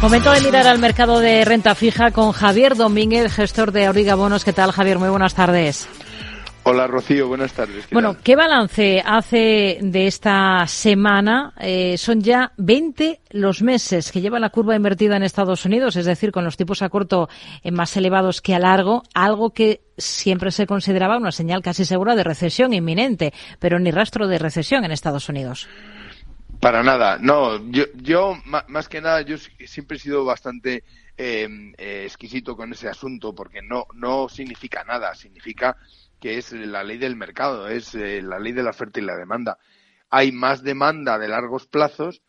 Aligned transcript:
Momento 0.00 0.30
de 0.30 0.40
mirar 0.42 0.68
al 0.68 0.78
mercado 0.78 1.18
de 1.18 1.44
renta 1.44 1.74
fija 1.74 2.12
con 2.12 2.30
Javier 2.30 2.76
Domínguez, 2.76 3.32
gestor 3.32 3.72
de 3.72 3.86
Auriga 3.86 4.14
Bonos. 4.14 4.44
¿Qué 4.44 4.52
tal, 4.52 4.70
Javier? 4.70 4.96
Muy 5.00 5.08
buenas 5.08 5.34
tardes. 5.34 5.88
Hola, 6.62 6.86
Rocío. 6.86 7.26
Buenas 7.26 7.52
tardes. 7.52 7.84
Bueno, 7.90 8.16
¿qué 8.22 8.36
balance 8.36 9.02
hace 9.04 9.78
de 9.80 10.06
esta 10.06 10.64
semana? 10.68 11.52
Eh, 11.58 11.98
son 11.98 12.20
ya 12.20 12.52
20 12.58 13.22
los 13.30 13.60
meses 13.60 14.12
que 14.12 14.20
lleva 14.20 14.38
la 14.38 14.50
curva 14.50 14.76
invertida 14.76 15.16
en 15.16 15.24
Estados 15.24 15.64
Unidos, 15.64 15.96
es 15.96 16.06
decir, 16.06 16.30
con 16.30 16.44
los 16.44 16.56
tipos 16.56 16.80
a 16.82 16.90
corto 16.90 17.28
eh, 17.64 17.72
más 17.72 17.96
elevados 17.96 18.40
que 18.40 18.54
a 18.54 18.60
largo, 18.60 19.02
algo 19.14 19.50
que 19.50 19.80
siempre 19.96 20.52
se 20.52 20.68
consideraba 20.68 21.16
una 21.16 21.32
señal 21.32 21.60
casi 21.60 21.84
segura 21.84 22.14
de 22.14 22.22
recesión 22.22 22.72
inminente, 22.72 23.32
pero 23.58 23.80
ni 23.80 23.90
rastro 23.90 24.28
de 24.28 24.38
recesión 24.38 24.84
en 24.84 24.92
Estados 24.92 25.28
Unidos. 25.28 25.66
Para 26.60 26.82
nada, 26.82 27.18
no. 27.20 27.70
Yo, 27.70 27.84
yo 27.94 28.36
más 28.66 28.88
que 28.88 29.00
nada, 29.00 29.22
yo 29.22 29.36
siempre 29.38 29.96
he 29.96 30.00
sido 30.00 30.24
bastante 30.24 30.82
em, 31.16 31.72
eh, 31.78 32.02
exquisito 32.04 32.56
con 32.56 32.72
ese 32.72 32.88
asunto 32.88 33.34
porque 33.34 33.62
no, 33.62 33.86
no 33.94 34.28
significa 34.28 34.82
nada, 34.84 35.14
significa 35.14 35.76
que 36.20 36.38
es 36.38 36.52
la 36.52 36.82
ley 36.82 36.98
del 36.98 37.14
mercado, 37.14 37.68
es 37.68 37.94
eh, 37.94 38.22
la 38.22 38.40
ley 38.40 38.52
de 38.52 38.64
la 38.64 38.70
oferta 38.70 38.98
y 38.98 39.04
la 39.04 39.16
demanda. 39.16 39.58
Hay 40.10 40.32
más 40.32 40.62
demanda 40.64 41.18
de 41.18 41.28
largos 41.28 41.66
plazos 41.66 42.22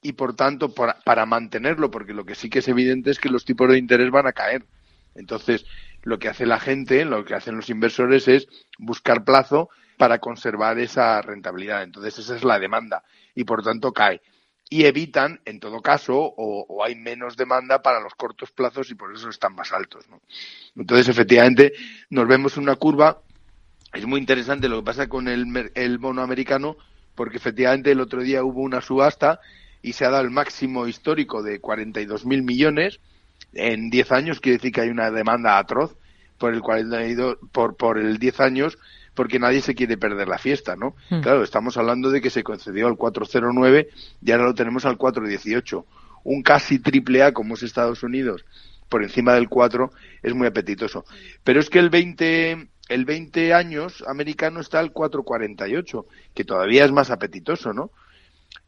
y, 0.00 0.12
por 0.12 0.34
tanto, 0.36 0.72
para 0.72 1.26
mantenerlo, 1.26 1.90
porque 1.90 2.14
lo 2.14 2.24
que 2.24 2.34
sí 2.34 2.48
que 2.48 2.60
es 2.60 2.68
evidente 2.68 3.10
es 3.10 3.18
que 3.18 3.28
los 3.28 3.44
tipos 3.44 3.68
de 3.68 3.78
interés 3.78 4.10
van 4.10 4.26
a 4.26 4.32
caer. 4.32 4.64
Entonces, 5.14 5.66
lo 6.02 6.18
que 6.18 6.28
hace 6.28 6.46
la 6.46 6.60
gente, 6.60 7.04
lo 7.04 7.24
que 7.24 7.34
hacen 7.34 7.56
los 7.56 7.68
inversores 7.68 8.28
es 8.28 8.46
buscar 8.78 9.24
plazo 9.24 9.68
para 9.96 10.18
conservar 10.18 10.78
esa 10.78 11.20
rentabilidad. 11.22 11.82
Entonces, 11.82 12.18
esa 12.18 12.36
es 12.36 12.44
la 12.44 12.58
demanda 12.58 13.02
y 13.34 13.44
por 13.44 13.62
tanto 13.62 13.92
cae. 13.92 14.20
Y 14.68 14.84
evitan, 14.84 15.40
en 15.44 15.60
todo 15.60 15.80
caso, 15.80 16.34
o, 16.36 16.84
hay 16.84 16.96
menos 16.96 17.36
demanda 17.36 17.82
para 17.82 18.00
los 18.00 18.14
cortos 18.14 18.50
plazos 18.50 18.90
y 18.90 18.94
por 18.94 19.14
eso 19.14 19.28
están 19.28 19.54
más 19.54 19.72
altos. 19.72 20.08
¿no? 20.08 20.20
Entonces, 20.74 21.08
efectivamente, 21.08 21.72
nos 22.10 22.26
vemos 22.26 22.56
una 22.56 22.74
curva. 22.76 23.20
Es 23.92 24.04
muy 24.06 24.20
interesante 24.20 24.68
lo 24.68 24.78
que 24.80 24.86
pasa 24.86 25.08
con 25.08 25.28
el, 25.28 25.70
el 25.74 25.98
bono 25.98 26.22
americano, 26.22 26.76
porque 27.14 27.36
efectivamente 27.36 27.92
el 27.92 28.00
otro 28.00 28.22
día 28.22 28.42
hubo 28.42 28.60
una 28.60 28.80
subasta 28.80 29.40
y 29.82 29.92
se 29.92 30.04
ha 30.04 30.10
dado 30.10 30.24
el 30.24 30.30
máximo 30.30 30.88
histórico 30.88 31.42
de 31.42 31.62
42.000 31.62 32.42
millones 32.42 32.98
en 33.52 33.88
10 33.88 34.12
años. 34.12 34.40
Quiere 34.40 34.58
decir 34.58 34.72
que 34.72 34.80
hay 34.80 34.88
una 34.88 35.12
demanda 35.12 35.58
atroz 35.58 35.96
por 36.38 36.54
el 36.54 36.60
42, 36.60 37.38
por, 37.52 37.76
por 37.76 37.98
el 37.98 38.18
10 38.18 38.40
años 38.40 38.78
porque 39.14 39.38
nadie 39.38 39.62
se 39.62 39.74
quiere 39.74 39.96
perder 39.96 40.28
la 40.28 40.38
fiesta, 40.38 40.76
¿no? 40.76 40.94
Hmm. 41.08 41.22
Claro, 41.22 41.42
estamos 41.42 41.76
hablando 41.78 42.10
de 42.10 42.20
que 42.20 42.28
se 42.28 42.44
concedió 42.44 42.86
al 42.86 42.96
409 42.96 43.88
y 44.22 44.30
ahora 44.30 44.44
lo 44.44 44.54
tenemos 44.54 44.84
al 44.84 44.98
418. 44.98 45.86
Un 46.24 46.42
casi 46.42 46.78
triple 46.78 47.22
A 47.22 47.32
como 47.32 47.54
es 47.54 47.62
Estados 47.62 48.02
Unidos 48.02 48.44
por 48.88 49.02
encima 49.02 49.34
del 49.34 49.48
4 49.48 49.90
es 50.22 50.34
muy 50.34 50.46
apetitoso. 50.46 51.04
Pero 51.42 51.60
es 51.60 51.70
que 51.70 51.78
el 51.78 51.90
20 51.90 52.68
el 52.88 53.04
20 53.04 53.52
años 53.52 54.04
americano 54.06 54.60
está 54.60 54.78
al 54.78 54.92
448, 54.92 56.06
que 56.34 56.44
todavía 56.44 56.84
es 56.84 56.92
más 56.92 57.10
apetitoso, 57.10 57.72
¿no? 57.72 57.90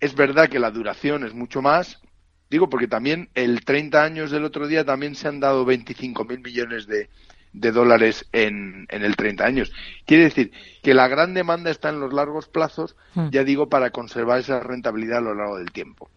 Es 0.00 0.16
verdad 0.16 0.48
que 0.48 0.58
la 0.58 0.72
duración 0.72 1.24
es 1.24 1.32
mucho 1.32 1.62
más, 1.62 2.00
digo 2.48 2.68
porque 2.68 2.88
también 2.88 3.28
el 3.34 3.64
30 3.64 4.02
años 4.02 4.32
del 4.32 4.44
otro 4.44 4.66
día 4.66 4.84
también 4.84 5.14
se 5.14 5.28
han 5.28 5.38
dado 5.38 5.64
25.000 5.64 6.42
millones 6.42 6.88
de, 6.88 7.08
de 7.52 7.72
dólares 7.72 8.26
en, 8.32 8.86
en 8.90 9.04
el 9.04 9.16
30 9.16 9.44
años. 9.44 9.72
Quiere 10.06 10.24
decir 10.24 10.52
que 10.82 10.94
la 10.94 11.08
gran 11.08 11.34
demanda 11.34 11.70
está 11.70 11.88
en 11.88 12.00
los 12.00 12.12
largos 12.12 12.48
plazos, 12.48 12.96
hmm. 13.14 13.30
ya 13.30 13.44
digo, 13.44 13.68
para 13.68 13.90
conservar 13.90 14.40
esa 14.40 14.60
rentabilidad 14.60 15.18
a 15.18 15.22
lo 15.22 15.34
largo 15.34 15.58
del 15.58 15.72
tiempo. 15.72 16.10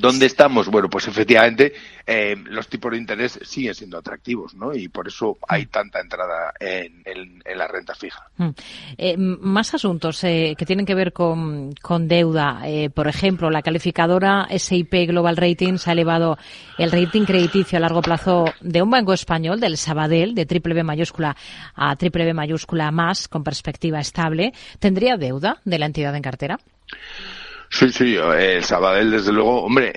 ¿Dónde 0.00 0.26
estamos? 0.26 0.68
Bueno, 0.68 0.88
pues 0.88 1.06
efectivamente 1.08 1.74
eh, 2.06 2.34
los 2.44 2.68
tipos 2.68 2.92
de 2.92 2.96
interés 2.96 3.38
siguen 3.42 3.74
siendo 3.74 3.98
atractivos, 3.98 4.54
¿no? 4.54 4.74
Y 4.74 4.88
por 4.88 5.08
eso 5.08 5.38
hay 5.46 5.66
tanta 5.66 6.00
entrada 6.00 6.54
en, 6.58 7.42
la 7.54 7.68
renta 7.68 7.94
fija. 7.94 8.24
Mm. 8.38 8.48
Eh, 8.96 9.16
más 9.18 9.74
asuntos 9.74 10.24
eh, 10.24 10.54
que 10.56 10.64
tienen 10.64 10.86
que 10.86 10.94
ver 10.94 11.12
con, 11.12 11.74
deuda. 12.08 12.62
por 12.94 13.08
ejemplo, 13.08 13.50
la 13.50 13.60
calificadora 13.60 14.48
SIP 14.56 14.92
Global 15.06 15.36
Ratings 15.36 15.86
ha 15.86 15.92
elevado 15.92 16.38
el 16.78 16.90
rating 16.90 17.24
crediticio 17.24 17.76
a 17.76 17.80
largo 17.80 18.00
plazo 18.00 18.46
de 18.60 18.80
un 18.80 18.90
banco 18.90 19.12
español, 19.12 19.60
del 19.60 19.76
Sabadell, 19.76 20.34
de 20.34 20.46
triple 20.46 20.74
B 20.74 20.82
mayúscula 20.82 21.36
a 21.74 21.94
triple 21.96 22.24
B 22.24 22.32
mayúscula 22.32 22.90
más, 22.90 23.28
con 23.28 23.44
perspectiva 23.44 24.00
estable. 24.00 24.52
¿Tendría 24.78 25.18
deuda 25.18 25.60
de 25.64 25.78
la 25.78 25.86
entidad 25.86 26.16
en 26.16 26.22
cartera? 26.22 26.58
Sí, 27.70 27.90
sí, 27.92 28.16
eh, 28.18 28.60
Sabadell, 28.62 29.12
desde 29.12 29.32
luego. 29.32 29.62
Hombre, 29.62 29.92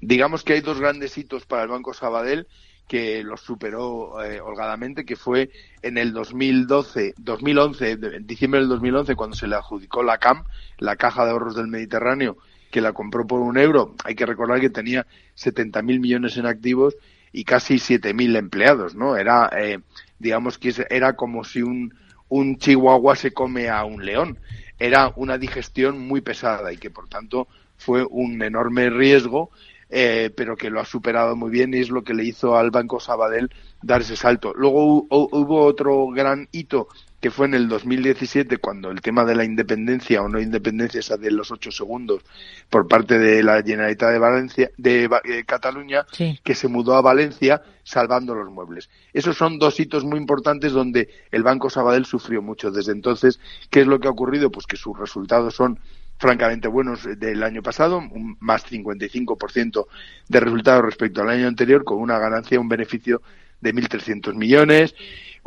digamos 0.00 0.44
que 0.44 0.52
hay 0.52 0.60
dos 0.60 0.78
grandes 0.78 1.16
hitos 1.16 1.46
para 1.46 1.62
el 1.62 1.68
Banco 1.68 1.94
Sabadell 1.94 2.46
que 2.86 3.22
los 3.22 3.40
superó 3.40 4.22
eh, 4.22 4.40
holgadamente, 4.40 5.04
que 5.04 5.16
fue 5.16 5.50
en 5.82 5.98
el 5.98 6.12
2012, 6.12 7.14
2011, 7.18 7.90
en 7.90 8.26
diciembre 8.26 8.60
del 8.60 8.68
2011, 8.68 9.14
cuando 9.14 9.36
se 9.36 9.46
le 9.46 9.56
adjudicó 9.56 10.02
la 10.02 10.18
CAM, 10.18 10.44
la 10.78 10.96
Caja 10.96 11.24
de 11.24 11.32
Ahorros 11.32 11.56
del 11.56 11.68
Mediterráneo, 11.68 12.36
que 12.70 12.80
la 12.80 12.92
compró 12.92 13.26
por 13.26 13.40
un 13.40 13.58
euro. 13.58 13.94
Hay 14.04 14.14
que 14.14 14.26
recordar 14.26 14.60
que 14.60 14.70
tenía 14.70 15.06
70.000 15.36 16.00
millones 16.00 16.36
en 16.36 16.46
activos 16.46 16.96
y 17.32 17.44
casi 17.44 17.74
7.000 17.74 18.36
empleados, 18.36 18.94
¿no? 18.94 19.16
Era, 19.16 19.50
eh, 19.58 19.80
digamos 20.18 20.58
que 20.58 20.74
era 20.88 21.14
como 21.14 21.44
si 21.44 21.62
un, 21.62 21.94
un 22.28 22.58
chihuahua 22.58 23.16
se 23.16 23.32
come 23.32 23.68
a 23.68 23.84
un 23.84 24.04
león 24.04 24.38
era 24.78 25.12
una 25.16 25.38
digestión 25.38 25.98
muy 25.98 26.20
pesada 26.20 26.72
y 26.72 26.76
que 26.76 26.90
por 26.90 27.08
tanto 27.08 27.48
fue 27.76 28.04
un 28.08 28.40
enorme 28.42 28.90
riesgo, 28.90 29.50
eh, 29.90 30.30
pero 30.36 30.56
que 30.56 30.70
lo 30.70 30.80
ha 30.80 30.84
superado 30.84 31.34
muy 31.36 31.50
bien 31.50 31.74
y 31.74 31.78
es 31.78 31.90
lo 31.90 32.02
que 32.02 32.14
le 32.14 32.24
hizo 32.24 32.56
al 32.56 32.70
Banco 32.70 33.00
Sabadell 33.00 33.50
dar 33.82 34.02
ese 34.02 34.16
salto. 34.16 34.52
Luego 34.54 35.06
hubo 35.10 35.62
otro 35.62 36.08
gran 36.08 36.48
hito 36.52 36.88
que 37.20 37.30
fue 37.30 37.46
en 37.46 37.54
el 37.54 37.68
2017 37.68 38.58
cuando 38.58 38.90
el 38.90 39.00
tema 39.00 39.24
de 39.24 39.34
la 39.34 39.44
independencia 39.44 40.22
o 40.22 40.28
no 40.28 40.40
independencia 40.40 41.00
esa 41.00 41.16
de 41.16 41.30
los 41.30 41.50
ocho 41.50 41.72
segundos 41.72 42.22
por 42.70 42.86
parte 42.86 43.18
de 43.18 43.42
la 43.42 43.62
Generalitat 43.62 44.12
de 44.12 44.18
Valencia 44.18 44.70
de, 44.76 45.10
eh, 45.24 45.44
Cataluña 45.44 46.06
que 46.44 46.54
se 46.54 46.68
mudó 46.68 46.94
a 46.94 47.02
Valencia 47.02 47.62
salvando 47.82 48.34
los 48.34 48.50
muebles. 48.50 48.88
Esos 49.12 49.36
son 49.36 49.58
dos 49.58 49.80
hitos 49.80 50.04
muy 50.04 50.18
importantes 50.18 50.72
donde 50.72 51.08
el 51.30 51.42
Banco 51.42 51.70
Sabadell 51.70 52.04
sufrió 52.04 52.42
mucho 52.42 52.70
desde 52.70 52.92
entonces. 52.92 53.40
¿Qué 53.70 53.80
es 53.80 53.86
lo 53.86 53.98
que 53.98 54.08
ha 54.08 54.10
ocurrido? 54.10 54.50
Pues 54.50 54.66
que 54.66 54.76
sus 54.76 54.96
resultados 54.96 55.54
son 55.54 55.80
francamente 56.18 56.68
buenos 56.68 57.04
del 57.18 57.42
año 57.42 57.62
pasado, 57.62 57.98
un 57.98 58.36
más 58.40 58.64
55% 58.70 59.86
de 60.28 60.40
resultados 60.40 60.84
respecto 60.84 61.22
al 61.22 61.30
año 61.30 61.46
anterior, 61.46 61.84
con 61.84 61.98
una 61.98 62.18
ganancia, 62.18 62.60
un 62.60 62.68
beneficio 62.68 63.22
de 63.60 63.74
1.300 63.74 64.34
millones 64.34 64.94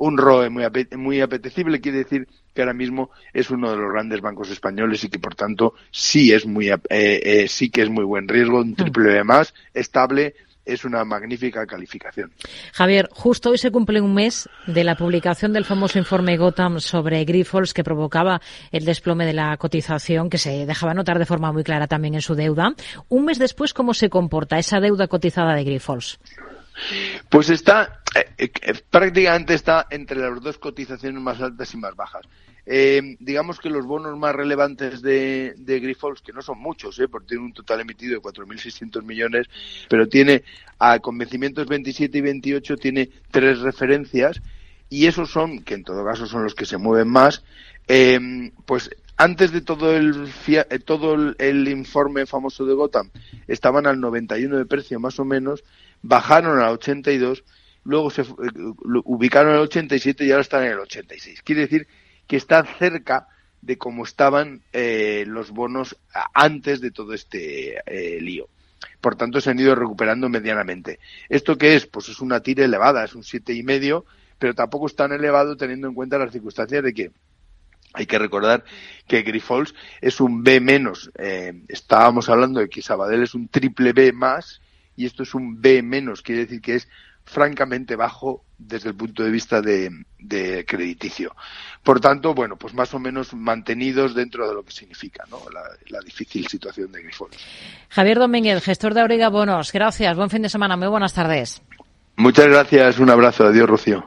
un 0.01 0.17
ROE 0.17 0.49
muy, 0.49 0.63
muy 0.97 1.21
apetecible, 1.21 1.79
quiere 1.79 1.99
decir 1.99 2.27
que 2.53 2.61
ahora 2.61 2.73
mismo 2.73 3.11
es 3.33 3.51
uno 3.51 3.69
de 3.71 3.77
los 3.77 3.91
grandes 3.91 4.19
bancos 4.19 4.49
españoles 4.49 5.03
y 5.03 5.09
que 5.09 5.19
por 5.19 5.35
tanto 5.35 5.75
sí 5.91 6.33
es 6.33 6.45
muy 6.45 6.69
eh, 6.69 6.79
eh, 6.89 7.47
sí 7.47 7.69
que 7.69 7.83
es 7.83 7.89
muy 7.89 8.03
buen 8.03 8.27
riesgo, 8.27 8.59
un 8.59 8.75
triple 8.75 9.13
B 9.13 9.23
más, 9.23 9.53
estable, 9.73 10.33
es 10.65 10.85
una 10.85 11.05
magnífica 11.05 11.65
calificación. 11.65 12.31
Javier, 12.73 13.09
justo 13.11 13.51
hoy 13.51 13.57
se 13.57 13.71
cumple 13.71 14.01
un 14.01 14.13
mes 14.13 14.49
de 14.67 14.83
la 14.83 14.95
publicación 14.95 15.53
del 15.53 15.65
famoso 15.65 15.97
informe 15.99 16.37
Gotham 16.37 16.79
sobre 16.79 17.23
Grifols 17.23 17.73
que 17.73 17.83
provocaba 17.83 18.41
el 18.71 18.85
desplome 18.85 19.25
de 19.25 19.33
la 19.33 19.55
cotización, 19.57 20.29
que 20.29 20.37
se 20.37 20.65
dejaba 20.65 20.93
notar 20.93 21.19
de 21.19 21.25
forma 21.25 21.51
muy 21.51 21.63
clara 21.63 21.87
también 21.87 22.15
en 22.15 22.21
su 22.21 22.35
deuda. 22.35 22.73
Un 23.09 23.25
mes 23.25 23.39
después, 23.39 23.73
¿cómo 23.73 23.93
se 23.93 24.09
comporta 24.09 24.59
esa 24.59 24.79
deuda 24.79 25.07
cotizada 25.07 25.55
de 25.55 25.63
Grifols? 25.63 26.19
Pues 27.29 27.49
está, 27.49 28.01
eh, 28.15 28.51
eh, 28.61 28.73
prácticamente 28.89 29.53
está 29.53 29.87
entre 29.89 30.19
las 30.19 30.41
dos 30.41 30.57
cotizaciones 30.57 31.21
más 31.21 31.41
altas 31.41 31.73
y 31.73 31.77
más 31.77 31.95
bajas. 31.95 32.25
Eh, 32.65 33.17
digamos 33.19 33.59
que 33.59 33.69
los 33.69 33.85
bonos 33.85 34.17
más 34.17 34.35
relevantes 34.35 35.01
de, 35.01 35.55
de 35.57 35.81
que 35.81 36.33
no 36.33 36.41
son 36.41 36.59
muchos, 36.59 36.99
eh, 36.99 37.07
porque 37.07 37.29
tiene 37.29 37.43
un 37.43 37.53
total 37.53 37.81
emitido 37.81 38.13
de 38.13 38.21
4.600 38.21 39.03
millones, 39.03 39.47
pero 39.89 40.07
tiene 40.07 40.43
a 40.77 40.99
convencimientos 40.99 41.67
27 41.67 42.17
y 42.19 42.21
28, 42.21 42.77
tiene 42.77 43.09
tres 43.31 43.59
referencias, 43.59 44.41
y 44.89 45.07
esos 45.07 45.31
son, 45.31 45.63
que 45.63 45.73
en 45.73 45.83
todo 45.83 46.05
caso 46.05 46.27
son 46.27 46.43
los 46.43 46.53
que 46.53 46.65
se 46.65 46.77
mueven 46.77 47.07
más, 47.07 47.43
pues 48.65 48.89
antes 49.21 49.51
de 49.51 49.61
todo 49.61 49.95
el 49.95 50.31
todo 50.83 51.35
el, 51.37 51.67
informe 51.67 52.25
famoso 52.25 52.65
de 52.65 52.73
Gotham 52.73 53.11
estaban 53.47 53.85
al 53.85 53.99
91 53.99 54.57
de 54.57 54.65
precio 54.65 54.99
más 54.99 55.19
o 55.19 55.25
menos 55.25 55.63
bajaron 56.01 56.59
al 56.59 56.73
82, 56.73 57.43
luego 57.83 58.09
se 58.09 58.23
eh, 58.23 58.25
ubicaron 59.05 59.53
el 59.53 59.61
87 59.61 60.25
y 60.25 60.31
ahora 60.31 60.41
están 60.41 60.63
en 60.63 60.71
el 60.71 60.79
86. 60.79 61.43
Quiere 61.43 61.61
decir 61.61 61.87
que 62.25 62.37
están 62.37 62.65
cerca 62.79 63.27
de 63.61 63.77
cómo 63.77 64.05
estaban 64.05 64.61
eh, 64.73 65.23
los 65.27 65.51
bonos 65.51 65.95
antes 66.33 66.81
de 66.81 66.89
todo 66.89 67.13
este 67.13 67.77
eh, 67.85 68.19
lío. 68.19 68.47
Por 68.99 69.15
tanto, 69.15 69.39
se 69.39 69.51
han 69.51 69.59
ido 69.59 69.75
recuperando 69.75 70.29
medianamente. 70.29 70.99
¿Esto 71.29 71.59
qué 71.59 71.75
es? 71.75 71.85
Pues 71.85 72.09
es 72.09 72.21
una 72.21 72.39
tira 72.39 72.65
elevada, 72.65 73.03
es 73.03 73.13
un 73.13 73.23
siete 73.23 73.53
y 73.53 73.61
medio, 73.61 74.05
pero 74.39 74.55
tampoco 74.55 74.87
es 74.87 74.95
tan 74.95 75.11
elevado 75.11 75.55
teniendo 75.55 75.87
en 75.87 75.93
cuenta 75.93 76.17
las 76.17 76.31
circunstancias 76.31 76.83
de 76.83 76.93
que 76.95 77.11
hay 77.93 78.05
que 78.05 78.19
recordar 78.19 78.63
que 79.07 79.21
Grifols 79.21 79.75
es 79.99 80.21
un 80.21 80.43
B 80.43 80.59
menos. 80.59 81.11
estábamos 81.67 82.29
hablando 82.29 82.59
de 82.59 82.69
que 82.69 82.81
Sabadell 82.81 83.23
es 83.23 83.35
un 83.35 83.47
triple 83.47 83.93
B 83.93 84.13
más 84.13 84.61
y 84.95 85.05
esto 85.05 85.23
es 85.23 85.33
un 85.33 85.61
B 85.61 85.81
menos, 85.81 86.21
quiere 86.21 86.41
decir 86.41 86.61
que 86.61 86.75
es 86.75 86.87
francamente 87.25 87.95
bajo 87.95 88.43
desde 88.57 88.89
el 88.89 88.95
punto 88.95 89.23
de 89.23 89.31
vista 89.31 89.61
de, 89.61 90.05
crediticio. 90.67 91.35
Por 91.83 91.99
tanto, 91.99 92.33
bueno, 92.33 92.57
pues 92.57 92.73
más 92.73 92.93
o 92.93 92.99
menos 92.99 93.33
mantenidos 93.33 94.13
dentro 94.13 94.47
de 94.47 94.53
lo 94.53 94.63
que 94.63 94.71
significa 94.71 95.23
¿no? 95.29 95.39
la, 95.51 95.99
difícil 96.01 96.47
situación 96.47 96.91
de 96.91 97.01
Grifol. 97.03 97.29
Javier 97.89 98.19
Domínguez, 98.19 98.63
gestor 98.63 98.93
de 98.93 99.01
Auriga 99.01 99.29
Bonos, 99.29 99.71
gracias, 99.71 100.15
buen 100.15 100.29
fin 100.29 100.41
de 100.41 100.49
semana, 100.49 100.75
muy 100.77 100.87
buenas 100.87 101.13
tardes. 101.13 101.61
Muchas 102.17 102.47
gracias, 102.47 102.99
un 102.99 103.09
abrazo, 103.09 103.45
adiós 103.45 103.67
Rocío. 103.67 104.05